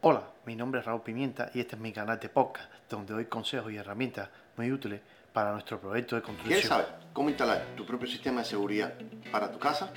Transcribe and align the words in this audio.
Hola, 0.00 0.22
mi 0.46 0.54
nombre 0.54 0.78
es 0.78 0.86
Raúl 0.86 1.02
Pimienta 1.02 1.50
y 1.52 1.58
este 1.58 1.74
es 1.74 1.82
mi 1.82 1.92
canal 1.92 2.20
de 2.20 2.28
podcast, 2.28 2.70
donde 2.88 3.14
doy 3.14 3.24
consejos 3.24 3.72
y 3.72 3.78
herramientas 3.78 4.28
muy 4.56 4.70
útiles 4.70 5.00
para 5.32 5.50
nuestro 5.50 5.80
proyecto 5.80 6.14
de 6.14 6.22
construcción. 6.22 6.52
¿Quieres 6.52 6.68
saber 6.68 6.86
cómo 7.12 7.30
instalar 7.30 7.64
tu 7.76 7.84
propio 7.84 8.06
sistema 8.06 8.42
de 8.42 8.46
seguridad 8.46 8.94
para 9.32 9.50
tu 9.50 9.58
casa? 9.58 9.90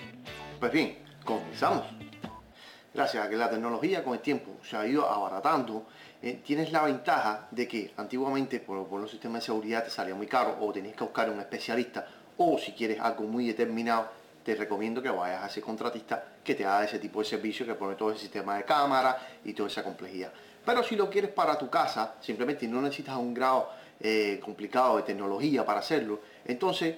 Pues 0.60 0.72
bien, 0.72 0.98
comenzamos. 1.24 1.86
Gracias 2.92 3.24
a 3.24 3.30
que 3.30 3.38
la 3.38 3.48
tecnología 3.48 4.04
con 4.04 4.14
el 4.14 4.22
tiempo 4.22 4.58
se 4.64 4.76
ha 4.76 4.88
ido 4.88 5.08
abaratando, 5.08 5.86
eh, 6.20 6.42
tienes 6.44 6.72
la 6.72 6.82
ventaja 6.82 7.48
de 7.52 7.68
que 7.68 7.94
antiguamente 7.96 8.60
por, 8.60 8.88
por 8.88 9.02
los 9.02 9.12
sistemas 9.12 9.44
de 9.44 9.46
seguridad 9.46 9.84
te 9.84 9.92
salía 9.92 10.16
muy 10.16 10.26
caro 10.26 10.58
o 10.62 10.74
tenías 10.74 10.96
que 10.96 11.04
buscar 11.04 11.30
un 11.30 11.40
especialista 11.40 12.08
o 12.38 12.58
si 12.58 12.72
quieres 12.72 13.00
algo 13.00 13.26
muy 13.26 13.46
determinado 13.46 14.10
te 14.44 14.56
recomiendo 14.56 15.02
que 15.02 15.10
vayas 15.10 15.44
a 15.44 15.48
ese 15.48 15.62
contratista 15.62 16.24
que 16.44 16.56
te 16.56 16.66
haga 16.66 16.86
ese 16.86 17.00
tipo 17.00 17.20
de 17.20 17.26
servicio, 17.26 17.66
que 17.66 17.76
pone 17.76 17.96
todo 17.96 18.12
el 18.12 18.18
sistema 18.18 18.58
de 18.58 18.64
cámara 18.64 19.18
y 19.44 19.54
toda 19.54 19.70
esa 19.70 19.84
complejidad. 19.84 20.32
Pero 20.66 20.84
si 20.84 20.96
lo 20.96 21.10
quieres 21.10 21.32
para 21.32 21.58
tu 21.58 21.70
casa, 21.70 22.16
simplemente 22.22 22.68
no 22.68 22.82
necesitas 22.82 23.18
un 23.18 23.34
grado 23.34 23.70
eh, 24.00 24.40
complicado 24.44 24.98
de 24.98 25.04
tecnología 25.04 25.66
para 25.66 25.80
hacerlo, 25.80 26.20
entonces 26.46 26.96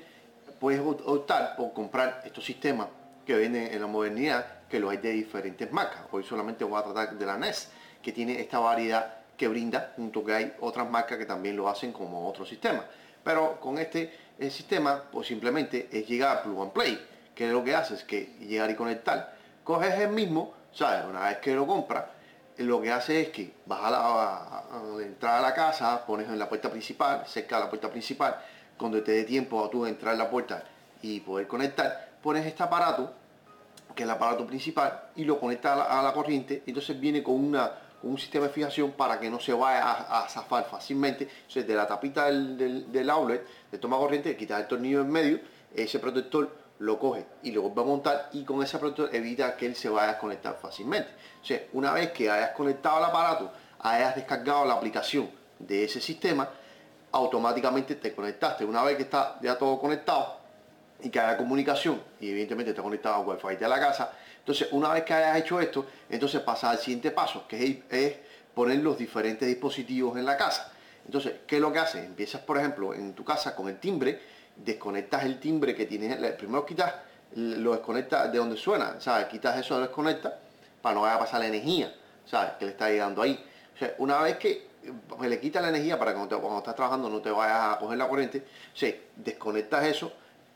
puedes 0.59 0.81
optar 0.81 1.55
por 1.55 1.73
comprar 1.73 2.21
estos 2.25 2.45
sistemas 2.45 2.87
que 3.25 3.35
venden 3.35 3.73
en 3.73 3.81
la 3.81 3.87
modernidad, 3.87 4.63
que 4.69 4.79
lo 4.79 4.89
hay 4.89 4.97
de 4.97 5.11
diferentes 5.11 5.71
marcas. 5.71 6.01
Hoy 6.11 6.23
solamente 6.23 6.63
voy 6.63 6.79
a 6.79 6.83
tratar 6.83 7.17
de 7.17 7.25
la 7.25 7.37
NES, 7.37 7.69
que 8.01 8.11
tiene 8.11 8.39
esta 8.39 8.59
variedad 8.59 9.17
que 9.37 9.47
brinda, 9.47 9.93
junto 9.95 10.23
que 10.23 10.33
hay 10.33 10.53
otras 10.59 10.89
marcas 10.89 11.17
que 11.17 11.25
también 11.25 11.55
lo 11.55 11.69
hacen 11.69 11.91
como 11.91 12.27
otro 12.27 12.45
sistema. 12.45 12.85
Pero 13.23 13.59
con 13.59 13.77
este 13.77 14.13
eh, 14.37 14.49
sistema, 14.49 15.03
pues 15.11 15.27
simplemente 15.27 15.87
es 15.91 16.07
llegar 16.07 16.37
a 16.37 16.43
Plug 16.43 16.61
and 16.61 16.71
Play 16.71 16.99
que 17.35 17.47
lo 17.47 17.63
que 17.63 17.75
hace 17.75 17.95
es 17.95 18.03
que 18.03 18.35
llegar 18.39 18.69
y 18.69 18.75
conectar, 18.75 19.35
coges 19.63 19.93
el 19.99 20.09
mismo, 20.09 20.53
¿sabes? 20.71 21.05
Una 21.05 21.21
vez 21.27 21.37
que 21.37 21.55
lo 21.55 21.65
compras, 21.65 22.05
lo 22.57 22.81
que 22.81 22.91
hace 22.91 23.21
es 23.21 23.29
que 23.29 23.53
vas 23.65 23.79
a 23.83 23.91
la, 23.91 25.03
entrar 25.03 25.39
a 25.39 25.41
la 25.41 25.53
casa, 25.53 26.05
pones 26.05 26.27
en 26.27 26.37
la 26.37 26.47
puerta 26.47 26.69
principal, 26.69 27.25
cerca 27.25 27.57
de 27.57 27.63
la 27.63 27.69
puerta 27.69 27.89
principal, 27.89 28.39
cuando 28.77 29.01
te 29.01 29.11
dé 29.11 29.23
tiempo 29.23 29.63
a 29.63 29.69
tú 29.69 29.85
entrar 29.85 30.13
en 30.13 30.19
la 30.19 30.29
puerta 30.29 30.63
y 31.01 31.19
poder 31.21 31.47
conectar, 31.47 32.11
pones 32.21 32.45
este 32.45 32.63
aparato, 32.63 33.13
que 33.95 34.03
es 34.03 34.07
el 34.07 34.11
aparato 34.11 34.45
principal, 34.45 35.09
y 35.15 35.23
lo 35.23 35.39
conectas 35.39 35.87
a 35.89 36.01
la, 36.01 36.13
corriente, 36.13 36.63
entonces 36.65 36.99
viene 36.99 37.23
con 37.23 37.35
una 37.35 37.79
un 38.03 38.17
sistema 38.17 38.47
de 38.47 38.51
fijación 38.51 38.91
para 38.91 39.17
que 39.17 39.29
no 39.29 39.39
se 39.39 39.53
vaya 39.53 39.91
a, 39.91 40.27
zafar 40.27 40.65
fácilmente. 40.65 41.23
Entonces 41.23 41.65
de 41.65 41.73
la 41.73 41.87
tapita 41.87 42.25
del, 42.25 42.91
del, 42.91 43.09
outlet, 43.09 43.47
de 43.71 43.77
toma 43.77 43.95
corriente, 43.95 44.35
quitas 44.35 44.59
el 44.59 44.67
tornillo 44.67 44.99
en 44.99 45.09
medio, 45.09 45.39
ese 45.73 45.99
protector 45.99 46.62
lo 46.79 46.99
coge 46.99 47.25
y 47.43 47.51
lo 47.51 47.61
vuelve 47.61 47.81
a 47.81 47.85
montar 47.85 48.29
y 48.33 48.43
con 48.43 48.61
ese 48.63 48.77
protector 48.77 49.15
evita 49.15 49.55
que 49.55 49.65
él 49.65 49.75
se 49.75 49.89
vaya 49.89 50.09
a 50.09 50.11
desconectar 50.13 50.57
fácilmente. 50.61 51.09
O 51.41 51.45
sea, 51.45 51.61
una 51.73 51.93
vez 51.93 52.11
que 52.11 52.29
hayas 52.29 52.51
conectado 52.51 52.99
el 52.99 53.05
aparato, 53.05 53.51
hayas 53.79 54.15
descargado 54.15 54.65
la 54.65 54.73
aplicación 54.73 55.29
de 55.59 55.83
ese 55.83 56.01
sistema, 56.01 56.49
automáticamente 57.11 57.95
te 57.95 58.13
conectaste. 58.13 58.65
Una 58.65 58.83
vez 58.83 58.97
que 58.97 59.03
está 59.03 59.37
ya 59.41 59.57
todo 59.57 59.79
conectado 59.79 60.37
y 61.01 61.09
que 61.09 61.19
haya 61.19 61.37
comunicación 61.37 62.01
y 62.19 62.29
evidentemente 62.29 62.71
está 62.71 62.81
conectado 62.81 63.21
al 63.21 63.27
wifi 63.27 63.55
de 63.55 63.67
la 63.67 63.79
casa, 63.79 64.11
entonces 64.39 64.67
una 64.71 64.91
vez 64.91 65.03
que 65.03 65.13
hayas 65.13 65.37
hecho 65.37 65.59
esto, 65.61 65.85
entonces 66.09 66.41
pasa 66.41 66.69
al 66.69 66.79
siguiente 66.79 67.11
paso, 67.11 67.47
que 67.47 67.83
es, 67.89 68.15
poner 68.53 68.79
los 68.79 68.97
diferentes 68.97 69.47
dispositivos 69.47 70.17
en 70.17 70.25
la 70.25 70.37
casa. 70.37 70.71
Entonces, 71.05 71.33
¿qué 71.47 71.55
es 71.55 71.61
lo 71.61 71.73
que 71.73 71.79
haces? 71.79 72.05
Empiezas, 72.05 72.41
por 72.41 72.57
ejemplo, 72.57 72.93
en 72.93 73.13
tu 73.13 73.23
casa 73.23 73.55
con 73.55 73.67
el 73.67 73.79
timbre, 73.79 74.21
desconectas 74.55 75.23
el 75.25 75.39
timbre 75.39 75.75
que 75.75 75.85
tienes, 75.85 76.17
primero 76.33 76.65
quitas, 76.65 76.93
lo 77.35 77.73
desconectas 77.73 78.31
de 78.31 78.37
donde 78.37 78.57
suena, 78.57 78.99
¿sabes? 78.99 79.27
Quitas 79.27 79.57
eso, 79.57 79.75
lo 79.75 79.81
desconectas 79.81 80.33
para 80.81 80.95
no 80.95 81.01
vaya 81.01 81.15
a 81.15 81.19
pasar 81.19 81.39
la 81.39 81.47
energía, 81.47 81.93
¿sabes? 82.25 82.53
Que 82.59 82.65
le 82.65 82.71
está 82.71 82.89
llegando 82.89 83.21
ahí. 83.21 83.43
Una 83.97 84.21
vez 84.21 84.37
que 84.37 84.67
pues, 85.07 85.29
le 85.29 85.39
quitas 85.39 85.61
la 85.61 85.69
energía 85.69 85.97
para 85.97 86.11
que 86.11 86.17
cuando, 86.17 86.57
estás 86.57 86.75
trabajando 86.75 87.09
no 87.09 87.21
te 87.21 87.31
vayas 87.31 87.75
a 87.75 87.79
coger 87.79 87.97
la 87.97 88.07
corriente, 88.07 88.45
o 88.73 88.77
sea, 88.77 88.93
desconectas 89.15 89.85
eso, 89.85 90.11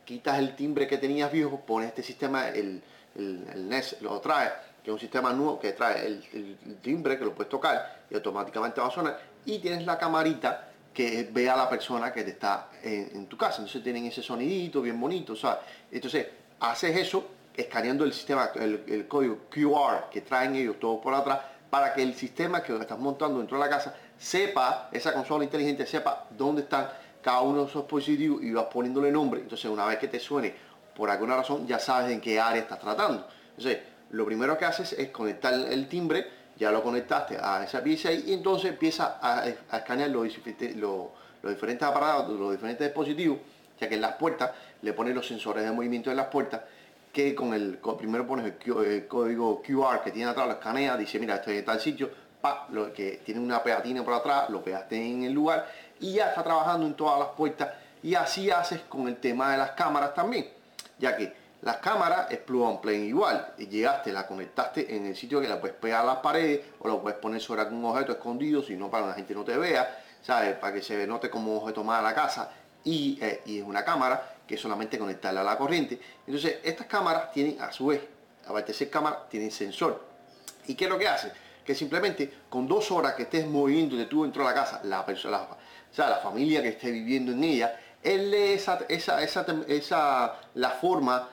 quitas 0.06 0.38
el 0.40 0.56
timbre 0.56 0.88
que 0.88 0.98
tenías 0.98 1.32
viejo, 1.32 1.60
pones 1.62 1.90
este 1.90 2.04
sistema, 2.04 2.50
el, 2.50 2.82
el, 3.16 3.70
NES 3.70 4.02
lo 4.02 4.20
trae, 4.20 4.52
que 4.84 4.92
es 4.92 4.94
un 4.94 5.00
sistema 5.00 5.34
nuevo 5.34 5.60
que 5.60 5.74
trae 5.74 6.06
el, 6.06 6.24
el, 6.34 6.78
timbre 6.82 7.18
que 7.18 7.26
lo 7.26 7.34
puedes 7.34 7.50
tocar 7.50 8.04
y 8.10 8.16
automáticamente 8.16 8.80
va 8.80 8.88
a 8.88 8.92
sonar, 8.92 9.20
y 9.46 9.60
tienes 9.60 9.86
la 9.86 9.98
camarita 9.98 10.70
que 10.98 11.30
vea 11.32 11.56
la 11.56 11.70
persona 11.70 12.12
que 12.12 12.24
te 12.24 12.32
está 12.32 12.72
en, 12.82 13.28
tu 13.28 13.38
casa. 13.38 13.58
Entonces 13.58 13.84
tienen 13.84 14.08
ese 14.08 14.24
sonidito 14.24 14.82
bien 14.82 15.00
bonito, 15.00 15.36
sea 15.36 15.62
Entonces 15.92 16.26
haces 16.60 16.98
eso 16.98 17.24
escaneando 17.56 18.04
el 18.04 18.12
sistema, 18.12 18.50
el, 18.56 19.06
código 19.08 19.42
QR 19.48 20.10
que 20.10 20.22
traen 20.22 20.56
ellos 20.56 20.80
todos 20.80 21.00
por 21.00 21.14
atrás, 21.14 21.40
para 21.70 21.94
que 21.94 22.02
el 22.02 22.16
sistema 22.16 22.64
que 22.64 22.76
estás 22.76 22.98
montando 22.98 23.38
dentro 23.38 23.60
de 23.60 23.66
la 23.66 23.70
casa 23.70 23.96
sepa, 24.18 24.90
esa 24.92 25.14
consola 25.14 25.44
inteligente 25.44 25.86
sepa 25.86 26.26
dónde 26.36 26.64
están 26.64 26.90
cada 27.22 27.42
uno 27.42 27.62
de 27.62 27.70
esos 27.70 27.84
dispositivos 27.84 28.42
y 28.42 28.52
vas 28.52 28.66
poniéndole 28.66 29.12
nombre. 29.12 29.42
Entonces 29.42 29.70
una 29.70 29.86
vez 29.86 30.00
que 30.00 30.08
te 30.08 30.20
suene 30.20 30.52
por 30.96 31.12
alguna 31.12 31.36
razón 31.36 31.68
ya 31.68 31.78
sabes 31.78 32.12
en 32.12 32.20
qué 32.20 32.40
área 32.40 32.64
estás 32.64 32.80
tratando. 32.80 33.28
Entonces 33.50 33.82
lo 34.10 34.26
primero 34.26 34.58
que 34.58 34.66
haces 34.66 34.94
es 34.94 35.10
conectar 35.10 35.54
el 35.54 35.88
timbre 35.88 36.26
ya 36.58 36.72
lo 36.72 36.82
conectaste 36.82 37.38
a 37.40 37.64
esa 37.64 37.84
pieza 37.84 38.12
y 38.12 38.34
entonces 38.34 38.72
empieza 38.72 39.20
a, 39.22 39.48
escanear 39.48 40.10
los, 40.10 40.24
diferentes 41.44 41.88
aparatos, 41.88 42.40
los 42.40 42.52
diferentes 42.52 42.88
dispositivos, 42.88 43.38
ya 43.80 43.88
que 43.88 43.96
en 43.96 44.02
las 44.02 44.14
puertas 44.14 44.52
le 44.82 44.94
pones 44.94 45.14
los 45.14 45.28
sensores 45.28 45.64
de 45.64 45.72
movimiento 45.72 46.10
de 46.10 46.16
las 46.16 46.28
puertas, 46.28 46.62
que 47.14 47.34
con 47.36 47.54
el 47.54 47.80
primero 47.98 48.28
pones 48.28 48.54
el, 48.66 49.08
código 49.08 49.62
QR 49.62 50.02
que 50.04 50.12
tiene 50.12 50.30
atrás, 50.32 50.48
lo 50.48 50.54
escanea, 50.54 50.98
dice 50.98 51.20
mira 51.20 51.36
esto 51.36 51.52
es 51.52 51.64
tal 51.64 51.80
sitio, 51.80 52.10
pa, 52.42 52.68
lo 52.72 52.92
que 52.94 53.22
tiene 53.24 53.40
una 53.40 53.62
pegatina 53.62 54.04
por 54.04 54.14
atrás, 54.14 54.50
lo 54.50 54.64
pegaste 54.64 54.96
en 54.96 55.24
el 55.24 55.34
lugar 55.34 55.68
y 56.00 56.14
ya 56.14 56.30
está 56.30 56.44
trabajando 56.44 56.86
en 56.86 56.94
todas 56.96 57.20
las 57.20 57.30
puertas 57.30 57.70
y 58.04 58.16
así 58.16 58.50
haces 58.52 58.82
con 58.82 59.08
el 59.08 59.18
tema 59.18 59.52
de 59.52 59.58
las 59.58 59.72
cámaras 59.72 60.14
también, 60.14 60.48
ya 61.00 61.16
que 61.16 61.47
las 61.62 61.78
cámaras 61.78 62.32
es 62.32 62.38
plug 62.40 62.82
and 62.88 63.06
igual. 63.06 63.54
Llegaste, 63.58 64.12
la 64.12 64.28
conectaste 64.28 64.96
en 64.96 65.08
el 65.08 65.16
sitio 65.16 65.42
que 65.42 65.48
la 65.48 65.60
puedes 65.60 65.76
pegar 65.76 66.02
a 66.02 66.06
las 66.06 66.18
paredes 66.18 66.62
o 66.80 66.88
lo 66.88 67.02
puedes 67.02 67.18
poner 67.20 67.42
sobre 67.42 67.62
algún 67.62 67.84
objeto 67.86 68.12
escondido, 68.12 68.62
si 68.62 68.76
no 68.76 68.92
para 68.92 69.04
que 69.04 69.10
la 69.10 69.16
gente 69.16 69.34
no 69.34 69.44
te 69.44 69.58
vea, 69.58 70.04
¿sabes? 70.22 70.56
Para 70.56 70.74
que 70.74 70.82
se 70.82 71.08
note 71.08 71.30
como 71.30 71.58
objeto 71.58 71.84
más 71.84 72.00
a 72.00 72.04
la 72.04 72.14
casa. 72.14 72.52
Y, 72.84 73.18
eh, 73.22 73.42
y 73.46 73.60
es 73.60 73.66
una 73.66 73.84
cámara 73.84 74.36
que 74.48 74.56
solamente 74.56 74.98
conectarla 75.00 75.42
a 75.42 75.44
la 75.44 75.58
corriente. 75.58 76.00
Entonces, 76.26 76.60
estas 76.64 76.88
cámaras 76.88 77.32
tienen 77.32 77.60
a 77.60 77.72
su 77.72 77.88
vez, 77.88 78.02
aparte 78.46 78.72
de 78.72 78.78
ser 78.78 78.90
cámara, 78.90 79.28
tienen 79.30 79.52
sensor. 79.52 80.06
¿Y 80.68 80.76
qué 80.76 80.86
es 80.86 80.90
lo 80.90 80.98
que 80.98 81.08
hace? 81.08 81.32
Que 81.66 81.76
simplemente 81.76 82.32
con 82.50 82.68
dos 82.68 82.92
horas 82.92 83.16
que 83.16 83.24
estés 83.24 83.46
moviendo 83.46 83.98
de 83.98 84.06
tú 84.06 84.24
dentro 84.24 84.44
de 84.44 84.50
la 84.50 84.56
casa, 84.56 84.80
la 84.84 85.06
persona, 85.06 85.40
o 85.40 85.94
sea, 85.94 86.10
la 86.10 86.18
familia 86.18 86.62
que 86.62 86.70
esté 86.70 86.92
viviendo 86.92 87.32
en 87.32 87.44
ella, 87.44 87.78
él 88.04 88.32
lee 88.32 88.54
esa, 88.54 88.80
esa, 88.88 89.22
esa, 89.22 89.46
esa 89.68 90.36
la 90.54 90.70
forma 90.70 91.28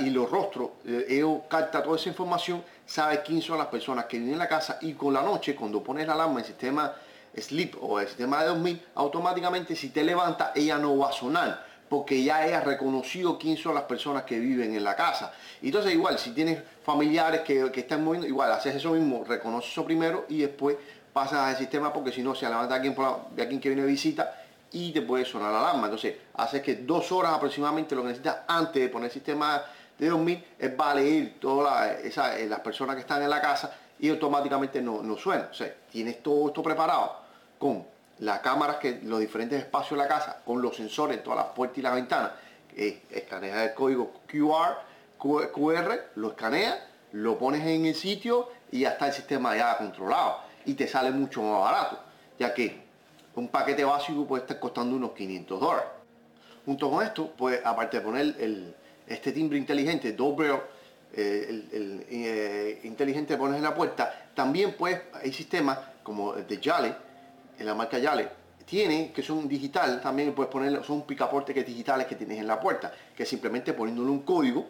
y 0.00 0.10
los 0.10 0.30
rostros, 0.30 0.70
eh, 0.86 1.24
capta 1.48 1.82
toda 1.82 1.96
esa 1.96 2.08
información, 2.08 2.62
sabe 2.84 3.22
quién 3.22 3.40
son 3.40 3.58
las 3.58 3.68
personas 3.68 4.04
que 4.04 4.18
viven 4.18 4.34
en 4.34 4.38
la 4.38 4.48
casa 4.48 4.78
y 4.82 4.92
con 4.94 5.14
la 5.14 5.22
noche, 5.22 5.54
cuando 5.54 5.82
pones 5.82 6.06
la 6.06 6.14
alarma 6.14 6.34
en 6.34 6.38
el 6.40 6.44
sistema 6.44 6.92
sleep 7.36 7.76
o 7.80 8.00
el 8.00 8.08
sistema 8.08 8.42
de 8.42 8.48
2000, 8.48 8.86
automáticamente 8.96 9.76
si 9.76 9.90
te 9.90 10.02
levanta 10.02 10.52
ella 10.54 10.78
no 10.78 10.98
va 10.98 11.10
a 11.10 11.12
sonar 11.12 11.70
porque 11.90 12.22
ya 12.22 12.46
ella 12.46 12.58
ha 12.58 12.60
reconocido 12.60 13.36
quién 13.36 13.56
son 13.56 13.74
las 13.74 13.82
personas 13.82 14.22
que 14.22 14.38
viven 14.38 14.76
en 14.76 14.84
la 14.84 14.94
casa. 14.94 15.32
Entonces 15.60 15.92
igual, 15.92 16.20
si 16.20 16.30
tienes 16.30 16.62
familiares 16.84 17.40
que, 17.40 17.68
están 17.74 18.04
moviendo, 18.04 18.28
igual 18.28 18.52
haces 18.52 18.76
eso 18.76 18.92
mismo, 18.92 19.24
reconoces 19.24 19.72
eso 19.72 19.84
primero 19.84 20.24
y 20.28 20.38
después 20.38 20.76
pasas 21.12 21.40
al 21.40 21.56
sistema 21.56 21.92
porque 21.92 22.12
si 22.12 22.22
no 22.22 22.36
se 22.36 22.48
levanta 22.48 22.76
alguien, 22.76 22.94
por 22.94 23.30
de 23.30 23.42
alguien 23.42 23.60
que 23.60 23.70
viene 23.70 23.82
de 23.82 23.88
visita 23.88 24.39
y 24.72 24.92
te 24.92 25.02
puede 25.02 25.24
sonar 25.24 25.52
la 25.52 25.60
alarma. 25.60 25.84
Entonces, 25.84 26.16
hace 26.34 26.62
que 26.62 26.76
dos 26.76 27.10
horas 27.12 27.32
aproximadamente 27.32 27.94
lo 27.94 28.02
que 28.02 28.08
necesitas 28.08 28.38
antes 28.46 28.82
de 28.82 28.88
poner 28.88 29.06
el 29.06 29.12
sistema 29.12 29.62
de 29.98 30.08
dormir 30.08 30.44
es 30.58 30.70
va 30.78 30.92
a 30.92 30.96
todas 31.38 32.04
eh, 32.04 32.46
las 32.48 32.60
personas 32.60 32.96
que 32.96 33.02
están 33.02 33.22
en 33.22 33.30
la 33.30 33.40
casa 33.40 33.72
y 33.98 34.08
automáticamente 34.08 34.80
no, 34.80 35.02
no 35.02 35.16
suena. 35.16 35.48
O 35.50 35.54
sea, 35.54 35.72
tienes 35.90 36.22
todo 36.22 36.48
esto 36.48 36.62
preparado 36.62 37.16
con 37.58 37.84
las 38.20 38.40
cámaras 38.40 38.76
que 38.76 39.00
los 39.02 39.20
diferentes 39.20 39.58
espacios 39.58 39.98
de 39.98 40.04
la 40.04 40.08
casa, 40.08 40.40
con 40.44 40.62
los 40.62 40.76
sensores 40.76 41.18
en 41.18 41.22
todas 41.22 41.38
las 41.38 41.54
puertas 41.54 41.78
y 41.78 41.82
las 41.82 41.94
ventanas, 41.94 42.32
eh, 42.76 43.02
escanea 43.10 43.64
el 43.64 43.74
código 43.74 44.12
QR, 44.26 44.78
QR, 45.18 46.10
lo 46.14 46.30
escanea, 46.30 46.86
lo 47.12 47.38
pones 47.38 47.66
en 47.66 47.86
el 47.86 47.94
sitio 47.94 48.48
y 48.70 48.80
ya 48.80 48.90
está 48.90 49.08
el 49.08 49.12
sistema 49.12 49.56
ya 49.56 49.76
controlado 49.76 50.38
y 50.64 50.74
te 50.74 50.86
sale 50.86 51.10
mucho 51.10 51.42
más 51.42 51.60
barato, 51.60 51.98
ya 52.38 52.54
que 52.54 52.89
un 53.36 53.48
paquete 53.48 53.84
básico 53.84 54.26
puede 54.26 54.42
estar 54.42 54.58
costando 54.58 54.96
unos 54.96 55.12
500 55.12 55.60
dólares. 55.60 55.88
Junto 56.64 56.90
con 56.90 57.04
esto, 57.04 57.32
pues 57.36 57.60
aparte 57.64 57.98
de 57.98 58.02
poner 58.02 58.34
el, 58.38 58.74
este 59.06 59.32
timbre 59.32 59.58
inteligente, 59.58 60.12
doble 60.12 60.60
eh, 61.12 61.64
el, 61.72 62.06
eh, 62.08 62.80
inteligente 62.84 63.36
pones 63.36 63.56
en 63.56 63.62
la 63.62 63.74
puerta, 63.74 64.30
también 64.34 64.74
pues 64.78 65.00
hay 65.12 65.32
sistemas 65.32 65.78
como 66.02 66.34
el 66.34 66.46
de 66.46 66.58
Yale, 66.58 66.94
en 67.58 67.66
la 67.66 67.74
marca 67.74 67.98
Yale, 67.98 68.28
tiene 68.64 69.10
que 69.12 69.22
son 69.22 69.48
digital, 69.48 70.00
también 70.00 70.34
puedes 70.34 70.52
poner, 70.52 70.84
son 70.84 71.02
picaportes 71.02 71.54
que 71.54 71.64
digitales 71.64 72.06
que 72.06 72.14
tienes 72.14 72.38
en 72.38 72.46
la 72.46 72.60
puerta, 72.60 72.92
que 73.16 73.26
simplemente 73.26 73.72
poniéndole 73.72 74.10
un 74.10 74.22
código, 74.22 74.66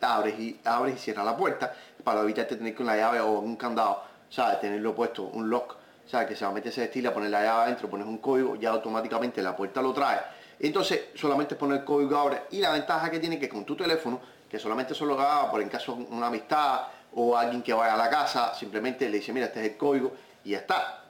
abres 0.00 0.38
y 0.38 0.60
abres 0.64 0.96
y 0.96 0.98
cierras 0.98 1.24
la 1.24 1.36
puerta 1.36 1.74
para 2.02 2.20
evitarte 2.20 2.56
tener 2.56 2.74
con 2.74 2.84
la 2.84 2.96
llave 2.96 3.20
o 3.20 3.38
un 3.38 3.56
candado 3.56 4.02
¿sabes? 4.34 4.60
Tenerlo 4.60 4.94
puesto, 4.94 5.22
un 5.24 5.48
lock, 5.48 5.76
¿sabes? 6.06 6.28
Que 6.28 6.36
se 6.36 6.44
va 6.44 6.50
a 6.50 6.54
meter 6.54 6.72
ese 6.72 6.84
estilo, 6.84 7.12
poner 7.12 7.30
la 7.30 7.42
llave 7.42 7.62
adentro, 7.64 7.88
pones 7.88 8.06
un 8.06 8.18
código, 8.18 8.56
ya 8.56 8.70
automáticamente 8.70 9.42
la 9.42 9.56
puerta 9.56 9.82
lo 9.82 9.92
trae. 9.92 10.20
Entonces, 10.60 11.06
solamente 11.14 11.56
poner 11.56 11.78
el 11.78 11.84
código 11.84 12.16
ahora. 12.16 12.44
Y 12.50 12.58
la 12.58 12.72
ventaja 12.72 13.10
que 13.10 13.18
tiene 13.18 13.38
que 13.38 13.48
con 13.48 13.64
tu 13.64 13.76
teléfono, 13.76 14.20
que 14.48 14.58
solamente 14.58 14.94
solo 14.94 15.16
lo 15.16 15.50
por 15.50 15.60
en 15.60 15.68
caso 15.68 15.96
de 15.96 16.04
una 16.04 16.28
amistad 16.28 16.82
o 17.14 17.36
alguien 17.36 17.62
que 17.62 17.72
vaya 17.72 17.94
a 17.94 17.96
la 17.96 18.10
casa, 18.10 18.54
simplemente 18.54 19.08
le 19.08 19.18
dice, 19.18 19.32
mira, 19.32 19.46
este 19.46 19.60
es 19.64 19.72
el 19.72 19.76
código 19.76 20.12
y 20.44 20.50
ya 20.50 20.58
está. 20.58 21.00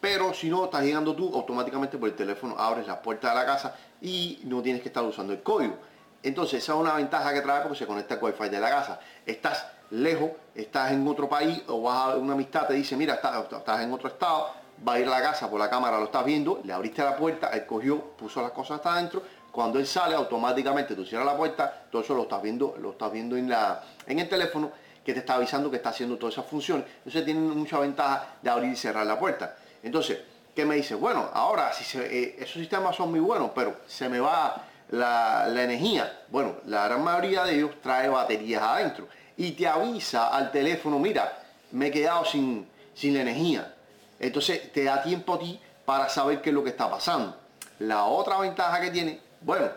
Pero 0.00 0.34
si 0.34 0.50
no 0.50 0.64
estás 0.64 0.82
llegando 0.82 1.14
tú, 1.14 1.34
automáticamente 1.34 1.96
por 1.96 2.08
el 2.08 2.14
teléfono 2.14 2.56
abres 2.58 2.86
la 2.86 3.00
puerta 3.00 3.30
de 3.30 3.34
la 3.34 3.46
casa 3.46 3.74
y 4.02 4.40
no 4.44 4.60
tienes 4.60 4.82
que 4.82 4.88
estar 4.88 5.02
usando 5.02 5.32
el 5.32 5.42
código. 5.42 5.78
Entonces 6.22 6.62
esa 6.62 6.72
es 6.72 6.78
una 6.78 6.94
ventaja 6.94 7.32
que 7.32 7.40
trae 7.40 7.62
porque 7.62 7.78
se 7.78 7.86
conecta 7.86 8.14
al 8.14 8.22
wifi 8.22 8.48
de 8.48 8.60
la 8.60 8.70
casa. 8.70 9.00
Estás 9.24 9.66
lejos, 9.94 10.30
estás 10.54 10.92
en 10.92 11.06
otro 11.06 11.28
país 11.28 11.62
o 11.68 11.82
vas 11.82 12.14
a 12.14 12.16
una 12.16 12.34
amistad, 12.34 12.66
te 12.66 12.74
dice, 12.74 12.96
mira, 12.96 13.14
estás, 13.14 13.46
estás 13.50 13.82
en 13.82 13.92
otro 13.92 14.08
estado, 14.08 14.50
va 14.86 14.94
a 14.94 15.00
ir 15.00 15.06
a 15.06 15.10
la 15.10 15.22
casa 15.22 15.48
por 15.48 15.60
la 15.60 15.70
cámara, 15.70 15.98
lo 15.98 16.06
estás 16.06 16.24
viendo, 16.24 16.60
le 16.64 16.72
abriste 16.72 17.02
la 17.02 17.16
puerta, 17.16 17.48
él 17.48 17.64
cogió, 17.66 18.00
puso 18.00 18.42
las 18.42 18.50
cosas 18.50 18.78
hasta 18.78 18.94
adentro, 18.94 19.22
cuando 19.52 19.78
él 19.78 19.86
sale 19.86 20.16
automáticamente 20.16 20.96
tú 20.96 21.04
cierras 21.04 21.26
la 21.26 21.36
puerta, 21.36 21.84
todo 21.90 22.02
eso 22.02 22.14
lo 22.14 22.22
estás 22.22 22.42
viendo, 22.42 22.76
lo 22.80 22.90
estás 22.90 23.12
viendo 23.12 23.36
en, 23.36 23.48
la, 23.48 23.82
en 24.06 24.18
el 24.18 24.28
teléfono 24.28 24.72
que 25.04 25.12
te 25.12 25.20
está 25.20 25.34
avisando 25.34 25.70
que 25.70 25.76
está 25.76 25.90
haciendo 25.90 26.16
todas 26.16 26.34
esas 26.34 26.46
funciones. 26.46 26.86
Entonces 26.98 27.24
tiene 27.24 27.40
mucha 27.40 27.78
ventaja 27.78 28.36
de 28.42 28.50
abrir 28.50 28.72
y 28.72 28.76
cerrar 28.76 29.06
la 29.06 29.18
puerta. 29.18 29.54
Entonces, 29.82 30.18
¿qué 30.54 30.64
me 30.64 30.76
dice? 30.76 30.94
Bueno, 30.94 31.28
ahora 31.32 31.72
si 31.72 31.98
eh, 31.98 32.36
esos 32.38 32.54
sistemas 32.54 32.96
son 32.96 33.10
muy 33.10 33.20
buenos, 33.20 33.50
pero 33.54 33.76
se 33.86 34.08
me 34.08 34.18
va 34.18 34.64
la, 34.90 35.46
energía. 35.62 36.20
Bueno, 36.28 36.56
la 36.66 36.86
gran 36.86 37.04
mayoría 37.04 37.44
de 37.44 37.54
ellos 37.56 37.70
trae 37.82 38.08
baterías 38.08 38.62
adentro 38.62 39.06
y 39.36 39.52
te 39.52 39.66
avisa 39.66 40.28
al 40.28 40.50
teléfono, 40.52 40.98
mira, 40.98 41.42
me 41.72 41.88
he 41.88 41.90
quedado 41.90 42.24
sin, 42.24 42.68
sin 42.94 43.14
la 43.14 43.22
energía. 43.22 43.74
Entonces 44.18 44.72
te 44.72 44.84
da 44.84 45.02
tiempo 45.02 45.34
a 45.34 45.38
ti 45.38 45.60
para 45.84 46.08
saber 46.08 46.40
qué 46.40 46.50
es 46.50 46.54
lo 46.54 46.62
que 46.62 46.70
está 46.70 46.90
pasando. 46.90 47.36
La 47.80 48.04
otra 48.04 48.38
ventaja 48.38 48.80
que 48.80 48.90
tiene, 48.90 49.20
bueno, 49.40 49.68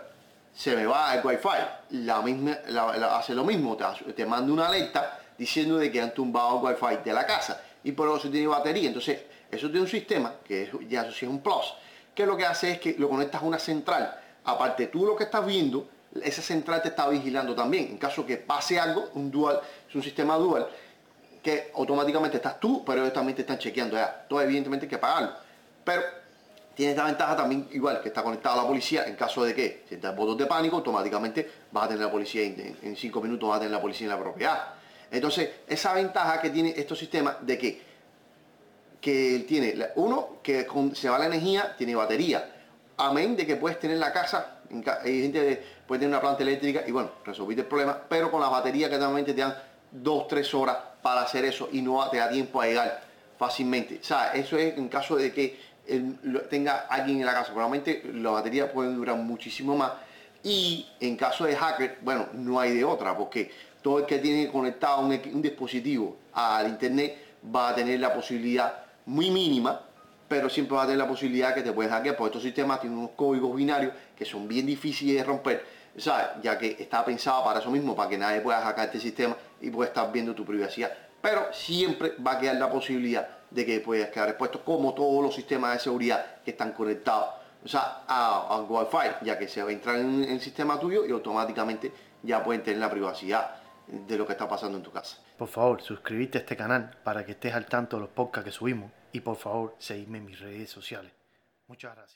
se 0.56 0.76
me 0.76 0.86
va 0.86 1.16
el 1.16 1.26
wifi, 1.26 1.48
la 1.92 2.22
misma, 2.22 2.58
hace 3.12 3.34
lo 3.34 3.44
mismo, 3.44 3.76
te, 3.76 4.14
te 4.14 4.26
manda 4.26 4.52
una 4.52 4.68
alerta 4.68 5.20
diciendo 5.38 5.78
de 5.78 5.92
que 5.92 6.02
han 6.02 6.14
tumbado 6.14 6.68
el 6.70 6.76
wifi 6.76 7.04
de 7.04 7.14
la 7.14 7.26
casa 7.26 7.62
y 7.84 7.92
por 7.92 8.16
eso 8.18 8.30
tiene 8.30 8.48
batería. 8.48 8.88
Entonces, 8.88 9.22
eso 9.52 9.68
tiene 9.68 9.82
un 9.82 9.88
sistema, 9.88 10.34
que 10.46 10.64
es, 10.64 10.70
ya 10.90 11.02
eso 11.02 11.12
sí 11.12 11.26
es 11.26 11.32
un 11.32 11.42
plus, 11.42 11.74
que 12.14 12.26
lo 12.26 12.36
que 12.36 12.46
hace 12.46 12.74
es 12.74 12.80
que 12.80 12.96
lo 12.98 13.10
conectas 13.10 13.42
a 13.42 13.46
una 13.46 13.60
central. 13.60 14.20
Aparte 14.46 14.88
tú 14.88 15.06
lo 15.06 15.16
que 15.16 15.26
estás 15.26 15.46
viendo, 15.46 15.88
esa 16.24 16.42
central 16.42 16.82
te 16.82 16.90
está 16.90 17.08
vigilando 17.08 17.56
también. 17.56 17.88
En 17.92 17.98
caso 17.98 18.26
que 18.26 18.38
pase 18.38 18.80
algo, 18.80 19.10
un 19.14 19.32
dual, 19.32 19.62
es 19.88 19.96
un 19.96 20.04
sistema 20.04 20.36
dual, 20.36 20.68
que 21.42 21.72
automáticamente 21.76 22.38
estás 22.38 22.60
tú, 22.60 22.84
pero 22.86 23.02
ellos 23.02 23.14
también 23.14 23.36
te 23.36 23.42
están 23.42 23.58
chequeando 23.58 23.96
ya. 23.96 24.26
Todo 24.28 24.42
evidentemente 24.42 24.86
hay 24.86 24.90
que 24.90 24.98
pagarlo. 24.98 25.32
Pero 25.84 26.02
tiene 26.76 26.92
esta 26.92 27.06
ventaja 27.06 27.36
también 27.36 27.68
igual 27.72 28.02
que 28.02 28.10
está 28.10 28.22
conectado 28.22 28.60
a 28.60 28.64
la 28.64 28.68
policía 28.68 29.06
en 29.06 29.16
caso 29.16 29.44
de 29.44 29.56
que 29.56 29.84
si 29.90 29.96
estás 29.96 30.16
votos 30.16 30.38
de 30.38 30.46
pánico 30.46 30.76
automáticamente 30.76 31.50
vas 31.72 31.86
a 31.86 31.88
tener 31.88 32.04
la 32.04 32.12
policía 32.12 32.44
en, 32.44 32.96
cinco 32.96 33.20
minutos 33.20 33.50
vas 33.50 33.58
a 33.58 33.60
tener 33.62 33.72
la 33.72 33.82
policía 33.82 34.06
en 34.06 34.12
la 34.12 34.20
propiedad 34.20 34.76
entonces 35.10 35.50
esa 35.68 35.96
ventaja 35.96 36.40
que 36.40 36.52
tiene 36.52 36.76
estos 36.78 37.00
sistemas 37.00 37.38
de 37.42 37.58
que 37.58 37.82
que 39.02 39.46
tiene, 39.48 39.76
uno, 39.96 40.40
que 40.44 40.68
se 40.94 41.10
va 41.10 41.20
la 41.20 41.28
energía, 41.28 41.76
tiene 41.78 41.96
batería. 41.96 42.57
Amén 42.98 43.36
de 43.36 43.46
que 43.46 43.56
puedes 43.56 43.80
tener 43.80 43.98
la 43.98 44.12
casa, 44.12 44.58
hay 45.04 45.22
gente 45.22 45.40
que 45.40 45.64
puede 45.86 46.00
tener 46.00 46.16
una 46.16 46.22
planta 46.22 46.42
eléctrica 46.42 46.84
y 46.88 46.92
bueno, 46.92 47.12
resolviste 47.24 47.62
el 47.62 47.68
problema, 47.68 47.96
pero 48.10 48.32
con 48.32 48.42
la 48.42 48.50
batería 48.50 48.90
que 48.90 48.98
normalmente 48.98 49.34
te 49.34 49.42
dan 49.42 49.56
dos, 49.92 50.28
tres 50.28 50.52
horas 50.56 50.78
para 51.04 51.22
hacer 51.22 51.46
eso 51.46 51.70
y 51.72 51.82
no 51.84 52.10
te 52.10 52.18
da 52.18 52.28
tiempo 52.28 52.60
a 52.60 52.66
llegar 52.66 53.02
fácilmente. 53.38 54.00
O 54.02 54.04
sea, 54.04 54.34
eso 54.34 54.58
es 54.58 54.76
en 54.78 54.90
caso 54.90 55.16
de 55.16 55.32
que 55.32 55.60
tenga 56.50 56.88
alguien 56.90 57.20
en 57.20 57.26
la 57.28 57.34
casa. 57.34 57.54
Probablemente 57.54 58.02
la 58.14 58.32
batería 58.32 58.72
puede 58.72 58.92
durar 58.94 59.16
muchísimo 59.16 59.76
más. 59.76 59.92
Y 60.44 60.88
en 61.00 61.18
caso 61.18 61.46
de 61.46 61.56
hacker, 61.56 62.00
bueno, 62.02 62.28
no 62.34 62.60
hay 62.60 62.76
de 62.76 62.84
otra, 62.84 63.16
porque 63.16 63.52
todo 63.82 64.00
el 64.00 64.06
que 64.06 64.18
tiene 64.18 64.52
conectado 64.52 65.02
un 65.02 65.42
dispositivo 65.42 66.18
al 66.34 66.68
internet 66.68 67.16
va 67.56 67.70
a 67.70 67.76
tener 67.76 68.00
la 68.00 68.14
posibilidad 68.14 68.86
muy 69.06 69.30
mínima, 69.30 69.82
pero 70.28 70.50
siempre 70.50 70.76
va 70.76 70.84
a 70.84 70.86
tener 70.86 71.00
la 71.00 71.08
posibilidad 71.08 71.54
que 71.54 71.62
te 71.62 71.72
puedes 71.72 71.92
hackear, 71.92 72.16
porque 72.16 72.30
estos 72.30 72.44
sistemas 72.44 72.80
tienen 72.82 73.00
unos 73.00 73.12
códigos 73.12 73.56
binarios 73.56 73.94
que 74.18 74.26
son 74.26 74.48
bien 74.48 74.66
difíciles 74.66 75.16
de 75.16 75.24
romper, 75.24 75.66
¿sabes? 75.98 76.28
ya 76.42 76.58
que 76.58 76.76
está 76.80 77.04
pensado 77.06 77.44
para 77.44 77.60
eso 77.60 77.72
mismo, 77.72 77.96
para 77.96 78.10
que 78.10 78.18
nadie 78.18 78.42
pueda 78.42 78.62
hackear 78.62 78.88
este 78.88 79.00
sistema 79.00 79.36
y 79.62 79.70
pueda 79.70 79.90
estar 79.90 80.12
viendo 80.12 80.36
tu 80.36 80.46
privacidad. 80.46 80.92
Pero 81.22 81.52
siempre 81.52 82.14
va 82.26 82.34
a 82.34 82.40
quedar 82.40 82.56
la 82.56 82.70
posibilidad 82.70 83.28
de 83.50 83.66
que 83.66 83.80
puedas 83.80 84.10
quedar 84.10 84.30
expuesto, 84.30 84.64
como 84.64 84.94
todos 84.94 85.24
los 85.24 85.34
sistemas 85.34 85.74
de 85.74 85.80
seguridad 85.80 86.26
que 86.44 86.52
están 86.52 86.74
conectados 86.74 87.38
o 87.64 87.68
sea, 87.68 88.04
a, 88.08 88.62
Wi-Fi, 88.62 89.26
ya 89.26 89.38
que 89.38 89.48
se 89.48 89.62
va 89.62 89.70
a 89.70 89.74
entrar 89.74 89.98
en 89.98 90.24
el 90.24 90.40
sistema 90.40 90.80
tuyo 90.80 91.06
y 91.06 91.12
automáticamente 91.12 91.92
ya 92.24 92.44
pueden 92.44 92.64
tener 92.64 92.80
la 92.80 92.90
privacidad 92.90 93.56
de 93.88 94.18
lo 94.18 94.26
que 94.26 94.34
está 94.34 94.48
pasando 94.48 94.78
en 94.78 94.84
tu 94.84 94.92
casa. 94.92 95.18
Por 95.38 95.48
favor, 95.48 95.82
suscríbete 95.82 96.38
a 96.38 96.42
este 96.42 96.58
canal 96.58 96.98
para 97.04 97.26
que 97.26 97.32
estés 97.32 97.54
al 97.54 97.66
tanto 97.66 97.98
de 97.98 98.02
los 98.02 98.10
podcasts 98.10 98.46
que 98.46 98.52
subimos 98.52 98.92
y 99.12 99.22
por 99.22 99.38
favor, 99.38 99.76
seguidme 99.80 100.18
en 100.20 100.26
mis 100.26 100.40
redes 100.40 100.70
sociales. 100.70 101.12
Muchas 101.68 101.96
gracias. 101.96 102.16